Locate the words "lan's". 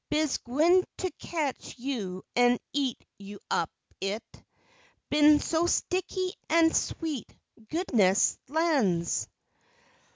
8.47-9.27